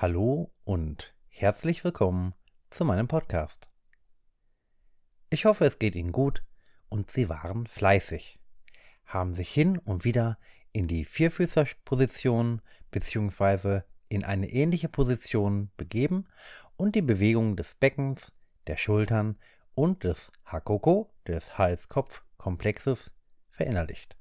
[0.00, 2.32] Hallo und herzlich willkommen
[2.70, 3.66] zu meinem Podcast.
[5.28, 6.44] Ich hoffe, es geht Ihnen gut
[6.88, 8.38] und Sie waren fleißig,
[9.06, 10.38] haben sich hin und wieder
[10.70, 13.80] in die Vierfüßerposition bzw.
[14.08, 16.28] in eine ähnliche Position begeben
[16.76, 18.32] und die Bewegungen des Beckens,
[18.68, 19.36] der Schultern
[19.74, 23.10] und des Hakoko, des Hals-Kopf-Komplexes,
[23.50, 24.16] verinnerlicht.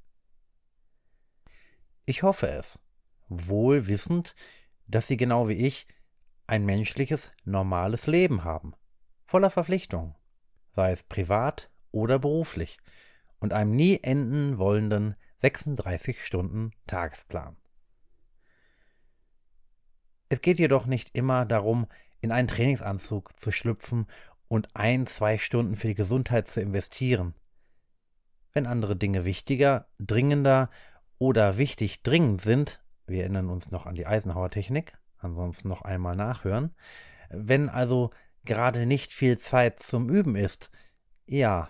[2.07, 2.79] Ich hoffe es,
[3.29, 4.35] wohl wissend,
[4.87, 5.87] dass sie genau wie ich
[6.47, 8.73] ein menschliches, normales Leben haben,
[9.25, 10.15] voller Verpflichtungen,
[10.75, 12.79] sei es privat oder beruflich,
[13.39, 17.57] und einem nie enden wollenden 36 Stunden Tagesplan.
[20.29, 21.87] Es geht jedoch nicht immer darum,
[22.19, 24.07] in einen Trainingsanzug zu schlüpfen
[24.47, 27.35] und ein, zwei Stunden für die Gesundheit zu investieren.
[28.53, 30.69] Wenn andere Dinge wichtiger, dringender
[31.19, 36.75] oder wichtig dringend sind, wir erinnern uns noch an die Eisenhower-Technik, ansonsten noch einmal nachhören.
[37.29, 38.11] Wenn also
[38.45, 40.69] gerade nicht viel Zeit zum Üben ist,
[41.25, 41.69] ja,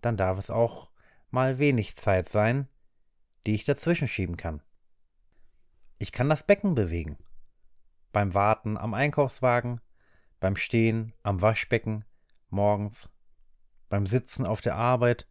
[0.00, 0.90] dann darf es auch
[1.30, 2.68] mal wenig Zeit sein,
[3.46, 4.62] die ich dazwischen schieben kann.
[5.98, 7.18] Ich kann das Becken bewegen.
[8.12, 9.80] Beim Warten am Einkaufswagen,
[10.40, 12.04] beim Stehen am Waschbecken,
[12.50, 13.08] morgens,
[13.88, 15.26] beim Sitzen auf der Arbeit.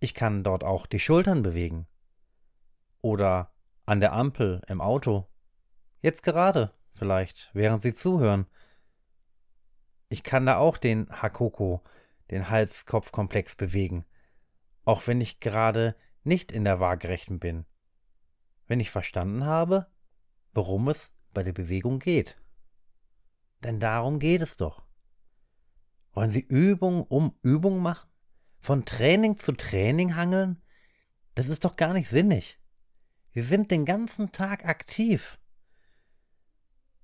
[0.00, 1.86] Ich kann dort auch die Schultern bewegen.
[3.02, 3.52] Oder
[3.90, 5.26] an der Ampel, im Auto.
[6.00, 8.46] Jetzt gerade, vielleicht, während Sie zuhören.
[10.08, 11.82] Ich kann da auch den Hakoko,
[12.30, 14.06] den Hals-Kopf-Komplex bewegen,
[14.84, 17.66] auch wenn ich gerade nicht in der Waagerechten bin.
[18.68, 19.88] Wenn ich verstanden habe,
[20.52, 22.40] worum es bei der Bewegung geht.
[23.64, 24.84] Denn darum geht es doch.
[26.12, 28.08] Wollen Sie Übung um Übung machen?
[28.60, 30.62] Von Training zu Training hangeln?
[31.34, 32.59] Das ist doch gar nicht sinnig.
[33.32, 35.38] Sie sind den ganzen Tag aktiv.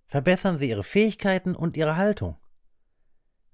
[0.09, 2.37] Verbessern Sie Ihre Fähigkeiten und Ihre Haltung.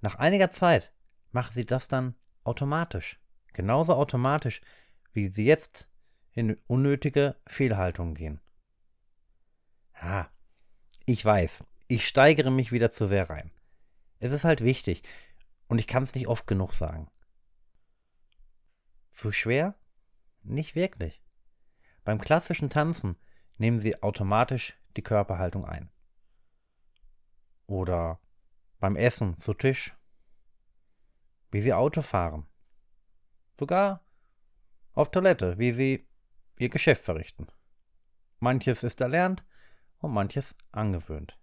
[0.01, 0.93] Nach einiger Zeit
[1.31, 2.15] machen Sie das dann
[2.45, 3.21] automatisch.
[3.53, 4.61] Genauso automatisch,
[5.13, 5.89] wie Sie jetzt
[6.33, 8.41] in unnötige Fehlhaltungen gehen.
[10.01, 10.31] Ja,
[11.07, 13.51] ich weiß, ich steigere mich wieder zu sehr rein.
[14.19, 15.03] Es ist halt wichtig
[15.69, 17.11] und ich kann es nicht oft genug sagen.
[19.13, 19.75] Zu schwer?
[20.43, 21.22] Nicht wirklich.
[22.05, 23.17] Beim klassischen Tanzen
[23.59, 25.91] nehmen Sie automatisch die Körperhaltung ein.
[27.67, 28.21] Oder
[28.81, 29.97] beim Essen zu Tisch.
[31.51, 32.47] Wie Sie Auto fahren.
[33.59, 34.05] Sogar
[34.95, 36.09] auf Toilette, wie Sie
[36.59, 37.47] Ihr Geschäft verrichten.
[38.41, 39.45] Manches ist erlernt
[39.99, 41.39] und manches angewöhnt.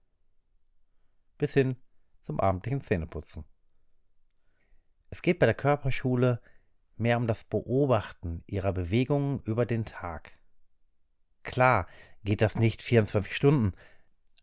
[1.38, 1.78] Bis hin
[2.22, 3.46] zum abendlichen Zähneputzen.
[5.09, 6.41] Es geht bei der Körperschule
[6.97, 10.39] mehr um das Beobachten ihrer Bewegungen über den Tag.
[11.44, 11.88] Klar
[12.24, 13.74] geht das nicht 24 Stunden,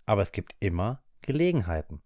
[0.06, 2.02] aber es gibt immer Gelegenheiten.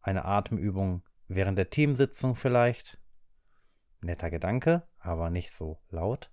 [0.00, 2.98] Eine Atemübung während der Teamsitzung vielleicht.
[4.00, 6.30] Netter Gedanke, aber nicht so laut.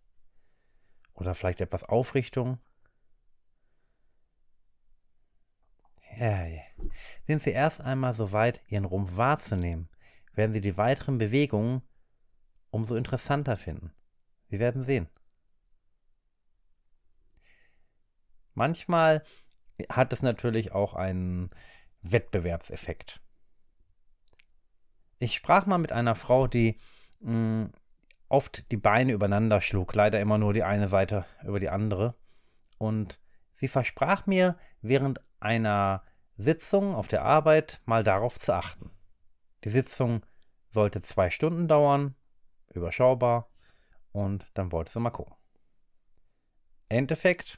[1.14, 2.60] Oder vielleicht etwas Aufrichtung.
[7.28, 9.90] Sind Sie erst einmal so weit, Ihren Rumpf wahrzunehmen,
[10.34, 11.82] werden Sie die weiteren Bewegungen
[12.72, 13.94] umso interessanter finden.
[14.50, 15.08] Sie werden sehen.
[18.60, 19.24] Manchmal
[19.88, 21.50] hat es natürlich auch einen
[22.02, 23.22] Wettbewerbseffekt.
[25.18, 26.78] Ich sprach mal mit einer Frau, die
[27.22, 27.72] mh, hm,
[28.28, 32.16] oft die Beine übereinander schlug, leider immer nur die eine Seite über die andere.
[32.78, 33.22] Und
[33.54, 36.04] sie versprach mir während einer
[36.36, 38.92] Sitzung auf der Arbeit mal darauf zu achten.
[39.64, 40.26] Die Sitzung
[40.74, 42.14] sollte zwei Stunden dauern,
[42.74, 43.50] überschaubar,
[44.12, 45.36] und dann wollte sie mal gucken.
[46.90, 47.58] Endeffekt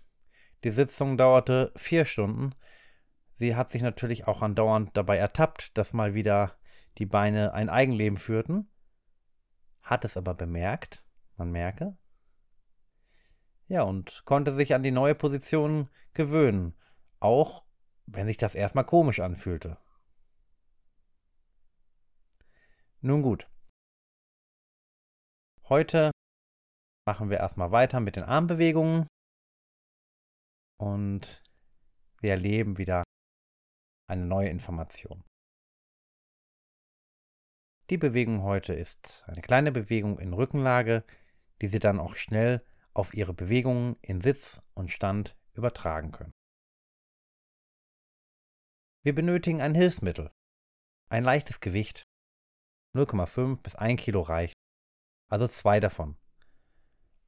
[0.64, 2.54] die Sitzung dauerte vier Stunden.
[3.38, 6.56] Sie hat sich natürlich auch andauernd dabei ertappt, dass mal wieder
[6.98, 8.70] die Beine ein Eigenleben führten,
[9.82, 11.04] hat es aber bemerkt,
[11.38, 11.98] man merke,
[13.68, 16.76] ja, und konnte sich an die neue Position gewöhnen,
[17.20, 17.64] auch
[18.06, 19.78] wenn sich das erstmal komisch anfühlte.
[23.00, 23.50] Nun gut.
[25.69, 26.12] Heute
[27.06, 29.07] machen wir erstmal weiter mit den Armbewegungen
[30.81, 31.44] und
[32.22, 33.04] wir erleben wieder
[34.10, 35.24] eine neue Information.
[37.92, 41.04] Die Bewegung heute ist eine kleine Bewegung in Rückenlage,
[41.62, 46.33] die Sie dann auch schnell auf Ihre Bewegungen in Sitz und Stand übertragen können.
[49.04, 50.31] Wir benötigen ein Hilfsmittel.
[51.10, 52.04] Ein leichtes Gewicht.
[52.95, 54.56] 0,5 bis 1 Kilo reicht.
[55.30, 56.18] Also zwei davon.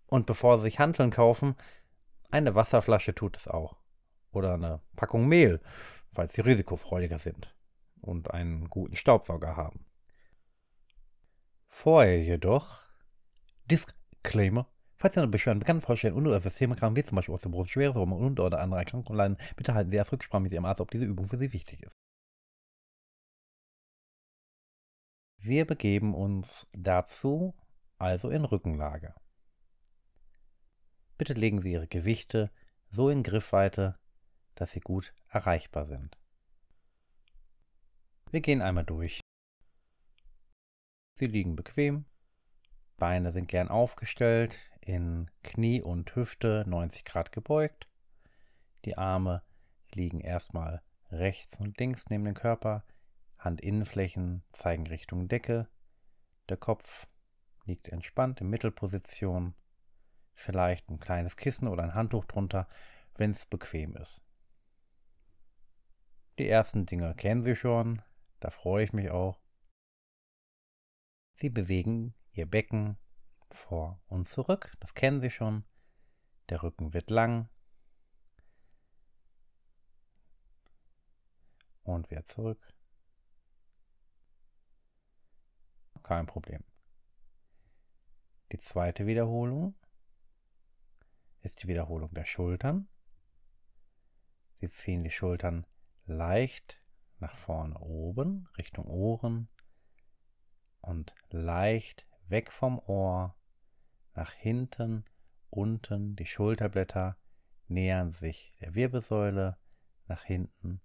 [0.07, 1.55] Und bevor Sie sich Hanteln kaufen,
[2.33, 3.77] eine Wasserflasche tut es auch.
[4.31, 5.62] Oder eine Packung Mehl
[6.13, 7.56] falls sie risikofreudiger sind
[8.01, 9.85] und einen guten Staubsauger haben.
[11.69, 12.83] Vorher jedoch
[13.65, 14.68] Disclaimer.
[14.97, 18.39] Falls Sie eine Beschwerden bekannt vorstellen und oder Systemerkrankungen wie zum Beispiel Osteoporose, schwere und
[18.39, 21.27] oder andere Erkrankungen leiden, bitte halten Sie erst Rücksprache mit Ihrem Arzt, ob diese Übung
[21.27, 21.94] für Sie wichtig ist.
[25.38, 27.53] Wir begeben uns dazu
[27.97, 29.13] also in Rückenlage.
[31.18, 32.51] Bitte legen Sie Ihre Gewichte
[32.89, 33.98] so in Griffweite,
[34.56, 36.18] dass sie gut erreichbar sind.
[38.30, 39.19] Wir gehen einmal durch.
[41.15, 42.06] Sie liegen bequem,
[42.98, 47.88] Beine sind gern aufgestellt, in Knie und Hüfte 90 Grad gebeugt.
[48.86, 49.44] Die Arme
[49.94, 50.81] liegen erstmal
[51.12, 52.83] rechts und links neben dem Körper,
[53.38, 55.68] Handinnenflächen zeigen Richtung Decke,
[56.50, 57.07] der Kopf
[57.65, 59.54] liegt entspannt in Mittelposition,
[60.33, 62.68] vielleicht ein kleines Kissen oder ein Handtuch drunter,
[63.15, 64.21] wenn es bequem ist.
[66.39, 68.01] Die ersten Dinge kennen Sie schon,
[68.39, 69.39] da freue ich mich auch.
[71.35, 72.97] Sie bewegen Ihr Becken
[73.51, 75.63] vor und zurück, das kennen Sie schon.
[76.50, 77.50] Der Rücken wird lang.
[81.83, 82.74] Und wieder zurück.
[86.01, 86.63] Kein Problem.
[88.51, 89.74] Die zweite Wiederholung
[91.43, 92.87] ist die Wiederholung der Schultern.
[94.59, 95.65] Sie ziehen die Schultern
[96.05, 96.81] leicht
[97.19, 99.49] nach vorne oben, Richtung Ohren
[100.81, 103.35] und leicht weg vom Ohr,
[104.15, 105.05] nach hinten,
[105.49, 107.17] unten, die Schulterblätter
[107.67, 109.57] nähern sich der Wirbelsäule,
[110.07, 110.81] nach hinten,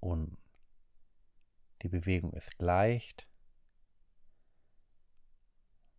[0.00, 0.38] unten.
[1.82, 3.28] Die Bewegung ist leicht.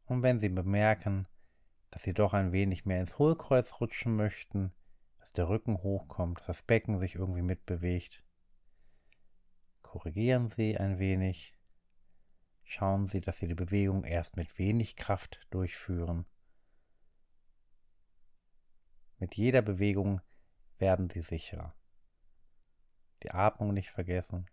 [0.06, 1.28] Und wenn Sie bemerken,
[1.92, 4.72] dass Sie doch ein wenig mehr ins Hohlkreuz rutschen möchten,
[5.20, 8.24] dass der Rücken hochkommt, dass das Becken sich irgendwie mitbewegt,
[9.82, 11.56] korrigieren Sie ein wenig
[12.72, 16.28] Schauen Sie, dass Sie die Bewegung erst mit wenig Kraft durchführen.
[19.18, 20.22] Mit jeder Bewegung
[20.78, 21.74] werden Sie sicherer.
[23.24, 24.46] Die Atmung nicht vergessen.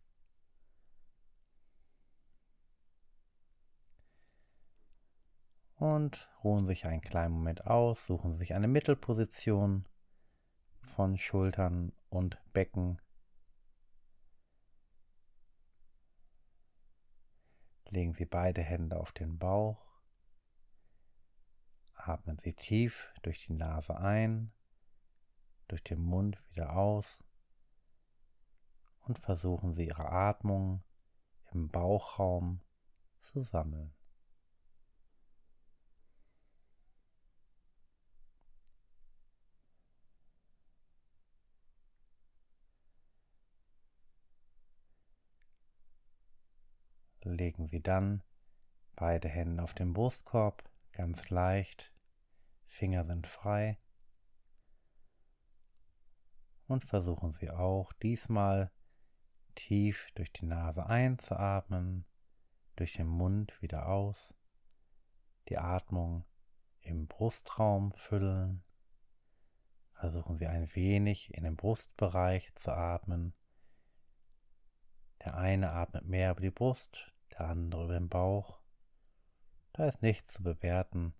[5.76, 9.86] Und ruhen sich einen kleinen Moment aus, suchen sich eine Mittelposition
[10.80, 12.98] von Schultern und Becken
[17.90, 19.80] Legen Sie beide Hände auf den Bauch.
[21.94, 24.52] Atmen Sie tief durch die Nase ein,
[25.68, 27.18] durch den Mund wieder aus
[29.02, 30.82] und versuchen Sie Ihre Atmung
[31.52, 32.60] im Bauchraum
[33.18, 33.95] zu sammeln.
[47.66, 48.22] Legen Sie dann
[48.94, 51.92] beide Hände auf den Brustkorb, ganz leicht,
[52.66, 53.78] Finger sind frei
[56.68, 58.70] und versuchen Sie auch diesmal
[59.54, 62.04] tief durch die Nase einzuatmen,
[62.76, 64.34] durch den Mund wieder aus,
[65.48, 66.24] die Atmung
[66.80, 68.62] im Brustraum füllen.
[69.92, 73.34] Versuchen Sie ein wenig in den Brustbereich zu atmen.
[75.24, 78.60] Der eine atmet mehr über die Brust, der andere über den Bauch.
[79.72, 81.14] Da ist nichts zu bewerten.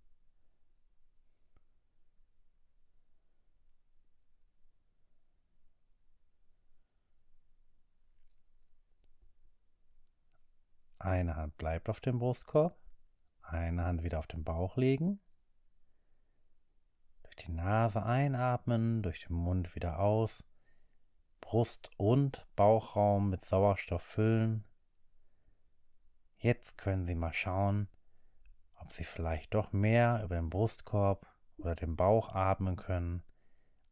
[10.99, 12.77] Eine Hand bleibt auf dem Brustkorb,
[13.41, 15.21] eine Hand wieder auf den Bauch legen.
[17.23, 20.43] Durch die Nase einatmen, durch den Mund wieder aus.
[21.39, 24.65] Brust- und Bauchraum mit Sauerstoff füllen.
[26.37, 27.87] Jetzt können Sie mal schauen,
[28.75, 31.25] ob Sie vielleicht doch mehr über den Brustkorb
[31.57, 33.23] oder den Bauch atmen können.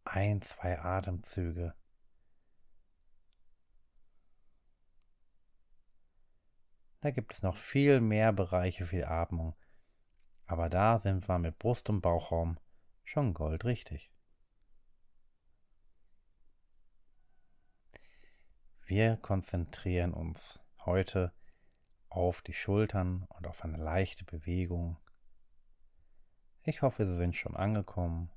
[0.04, 1.74] Ein, zwei Atemzüge.
[7.02, 9.56] Da gibt es noch viel mehr Bereiche für die Atmung.
[10.46, 12.60] Aber da sind wir mit Brust- und Bauchraum
[13.04, 14.12] schon goldrichtig.
[18.86, 21.45] Wir konzentrieren uns heute auf
[22.48, 24.98] die Schultern und auf eine leichte Bewegung.
[26.64, 28.32] Ich hoffe, Sie sind schon angekommen.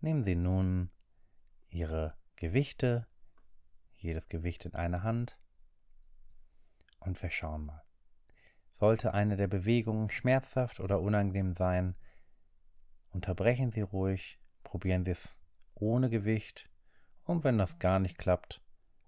[0.00, 0.90] Nehmen Sie nun
[1.68, 3.06] Ihre Gewichte,
[3.92, 5.38] jedes Gewicht in eine Hand
[7.00, 7.82] und wir schauen mal.
[8.78, 11.94] Sollte eine der Bewegungen schmerzhaft oder unangenehm sein,
[13.10, 15.34] unterbrechen Sie ruhig, probieren Sie es
[15.74, 16.70] ohne Gewicht
[17.24, 18.62] Und wenn das gar nicht klappt,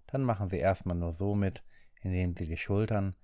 [0.07, 1.63] dann machen Sie erstmal nur so mit,
[2.01, 3.15] indem Sie die Schultern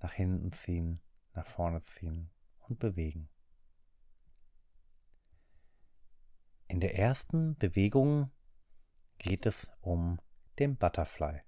[0.00, 1.00] nach hinten ziehen,
[1.34, 2.30] nach vorne ziehen
[2.68, 3.28] und bewegen.
[6.66, 8.30] In der ersten Bewegung
[9.18, 10.20] geht es um
[10.58, 11.40] den Butterfly.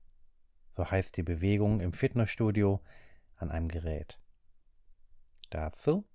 [0.75, 2.83] So heißt die Bewegung im Fitnessstudio
[3.37, 4.19] an einem Gerät.
[5.51, 6.09] Dazu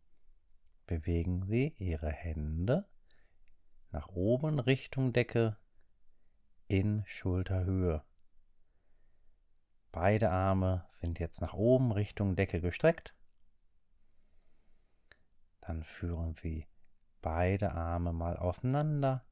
[0.87, 2.87] bewegen Sie Ihre Hände
[3.91, 5.57] nach oben Richtung Decke
[6.67, 8.03] in Schulterhöhe.
[9.99, 13.15] Beide Arme sind jetzt nach oben Richtung Decke gestreckt.
[15.59, 16.67] Dann führen Sie
[17.23, 19.25] beide Arme mal auseinander.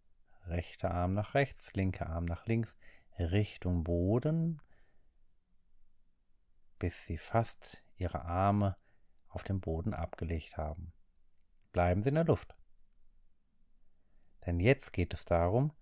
[0.48, 2.76] Rechter Arm nach rechts, linker Arm nach links,
[3.20, 4.60] Richtung Boden,
[6.80, 8.76] bis Sie fast Ihre Arme
[9.30, 10.94] auf dem Boden abgelegt haben.
[11.74, 12.58] Bleiben Sie in der Luft.
[14.48, 15.74] Denn jetzt geht es darum,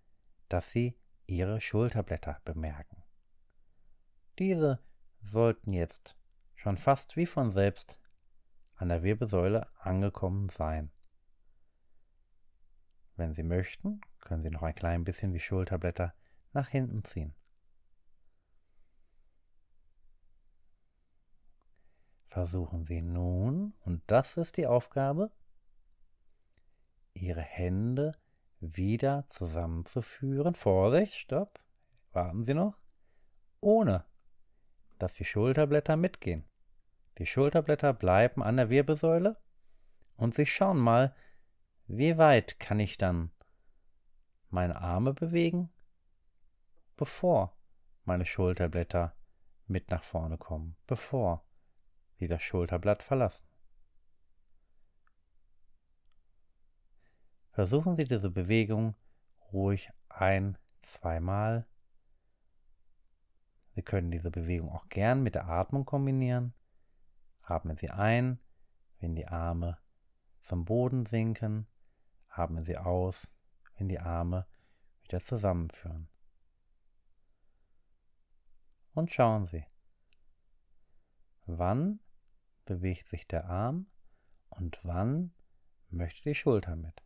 [0.49, 3.02] dass Sie Ihre Schulterblätter bemerken.
[4.39, 4.79] Diese
[5.21, 6.15] sollten jetzt
[6.55, 7.99] schon fast wie von selbst
[8.75, 10.91] an der Wirbelsäule angekommen sein.
[13.15, 16.13] Wenn Sie möchten, können Sie noch ein klein bisschen die Schulterblätter
[16.51, 17.35] nach hinten ziehen.
[22.27, 25.31] Versuchen Sie nun, und das ist die Aufgabe,
[27.13, 28.17] Ihre Hände
[28.59, 30.55] wieder zusammenzuführen.
[30.55, 31.59] Vorsicht, stopp,
[32.11, 32.75] warten Sie noch,
[33.59, 34.03] ohne
[34.99, 36.43] dass die Schulterblätter mitgehen.
[37.17, 39.37] Die Schulterblätter bleiben an der Wirbelsäule
[40.15, 41.15] und Sie schauen mal,
[41.87, 43.31] wie weit kann ich dann
[44.49, 45.69] meine Arme bewegen,
[46.95, 47.57] bevor
[48.05, 49.15] meine Schulterblätter
[49.67, 51.43] mit nach vorne kommen, bevor
[52.19, 53.47] sie das Schulterblatt verlassen.
[57.51, 58.95] Versuchen Sie diese Bewegung
[59.51, 61.67] ruhig ein, zweimal
[63.73, 66.53] wir können diese Bewegung auch gern mit der Atmung kombinieren.
[67.41, 68.39] Atmen Sie ein,
[68.99, 69.77] wenn die Arme
[70.41, 71.67] zum Boden sinken.
[72.29, 73.27] Atmen Sie aus,
[73.77, 74.45] wenn die Arme
[75.03, 76.07] wieder zusammenführen.
[78.93, 79.65] Und schauen Sie,
[81.45, 81.99] wann
[82.65, 83.87] bewegt sich der Arm
[84.49, 85.33] und wann
[85.89, 87.03] möchte die Schulter mit.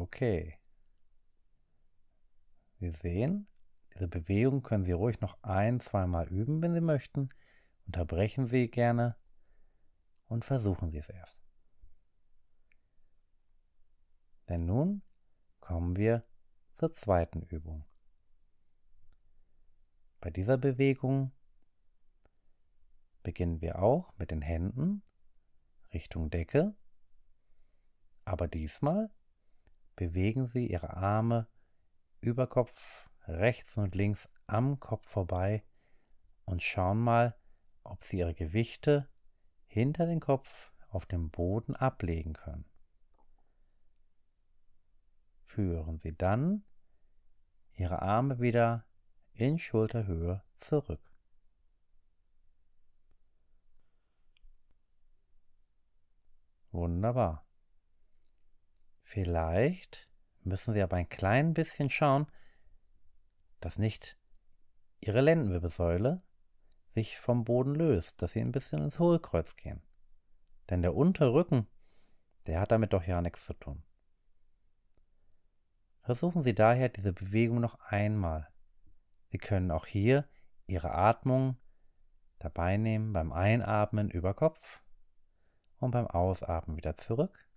[0.00, 0.58] Okay.
[2.78, 3.46] Sie sehen,
[3.92, 7.28] diese Bewegung können Sie ruhig noch ein, zweimal üben, wenn Sie möchten.
[7.84, 9.14] Unterbrechen Sie gerne
[10.26, 11.38] und versuchen Sie es erst.
[14.48, 15.02] Denn nun
[15.60, 16.24] kommen wir
[16.72, 17.84] zur zweiten Übung.
[20.20, 21.30] Bei dieser Bewegung
[23.22, 25.02] beginnen wir auch mit den Händen
[25.92, 26.74] Richtung Decke,
[28.24, 29.10] aber diesmal
[30.00, 31.46] bewegen Sie Ihre Arme
[32.22, 35.62] über Kopf rechts und links am Kopf vorbei
[36.46, 37.36] und schauen mal,
[37.84, 39.10] ob Sie Ihre Gewichte
[39.66, 42.64] hinter den Kopf auf dem Boden ablegen können.
[45.44, 46.64] Führen Sie dann
[47.74, 48.86] Ihre Arme wieder
[49.34, 51.02] in Schulterhöhe zurück.
[56.72, 57.49] Wunderbar.
[59.10, 60.08] Vielleicht
[60.44, 62.28] müssen Sie aber ein klein bisschen schauen,
[63.58, 64.16] dass nicht
[65.00, 66.22] Ihre Lendenwirbelsäule
[66.94, 69.82] sich vom Boden löst, dass Sie ein bisschen ins Hohlkreuz gehen.
[70.68, 71.66] Denn der Unterrücken,
[72.46, 73.82] der hat damit doch ja nichts zu tun.
[76.02, 78.46] Versuchen Sie daher diese Bewegung noch einmal.
[79.32, 80.28] Sie können auch hier
[80.68, 81.56] Ihre Atmung
[82.38, 84.84] dabei nehmen beim Einatmen über Kopf
[85.80, 87.49] und beim Ausatmen wieder zurück.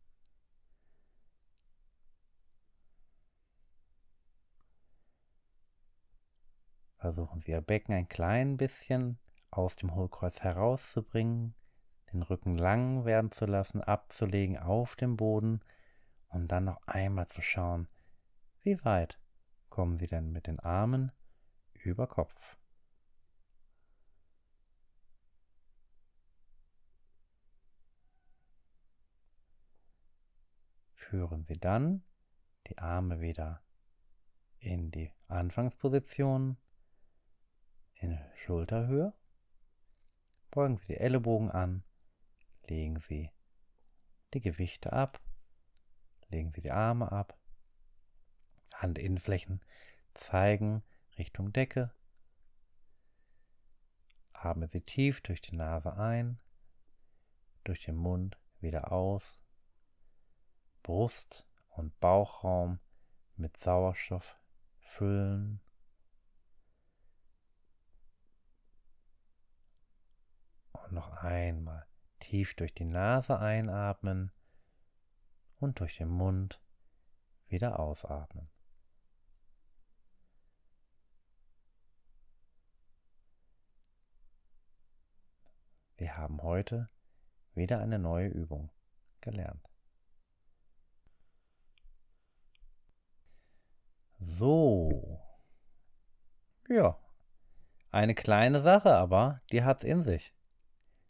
[7.03, 9.19] Versuchen Sie Ihr Becken ein klein bisschen
[9.51, 11.53] aus dem Hohlkreuz herauszubringen,
[12.13, 15.59] den Rücken lang werden zu lassen, abzulegen auf dem Boden
[16.29, 17.89] und dann noch einmal zu schauen,
[18.61, 19.19] wie weit
[19.67, 21.11] kommen Sie denn mit den Armen
[21.73, 22.55] über Kopf.
[30.93, 32.05] Führen Sie dann
[32.67, 33.61] die Arme wieder
[34.59, 36.55] in die Anfangsposition
[38.43, 39.13] Schulterhöhe.
[40.51, 41.85] Beugen Sie die Ellenbogen an,
[42.67, 43.31] legen Sie
[44.33, 45.21] die Gewichte ab,
[46.27, 47.39] legen Sie die Arme ab,
[48.73, 49.61] Handinnenflächen
[50.13, 50.83] zeigen
[51.17, 51.93] Richtung Decke.
[54.33, 56.37] Atmen Sie tief durch die Nase ein,
[57.63, 59.39] durch den Mund wieder aus.
[60.81, 62.81] Brust und Bauchraum
[63.37, 64.37] mit Sauerstoff
[64.81, 65.61] füllen.
[70.93, 71.85] Noch einmal
[72.19, 74.31] tief durch die Nase einatmen
[75.59, 76.61] und durch den Mund
[77.47, 78.49] wieder ausatmen.
[85.97, 86.89] Wir haben heute
[87.53, 88.71] wieder eine neue Übung
[89.21, 89.69] gelernt.
[94.19, 95.21] So.
[96.67, 96.99] Ja.
[97.91, 100.33] Eine kleine Sache, aber die hat's in sich.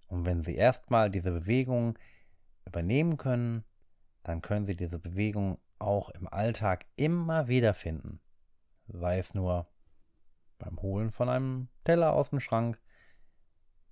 [0.08, 1.98] Und wenn Sie erstmal diese Bewegung
[2.66, 3.64] übernehmen können,
[4.24, 8.20] dann können Sie diese Bewegung auch im Alltag immer wieder finden.
[8.88, 9.68] Sei es nur
[10.60, 12.80] beim Holen von einem Teller aus dem Schrank,